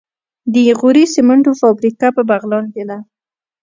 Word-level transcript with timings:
د 0.53 0.55
غوري 0.79 1.05
سمنټو 1.15 1.51
فابریکه 1.61 2.07
په 2.15 2.21
بغلان 2.29 2.65
کې 2.73 2.83
ده. 2.89 2.97